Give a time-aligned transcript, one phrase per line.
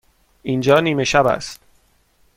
[0.43, 1.59] اینجا نیمه شب است.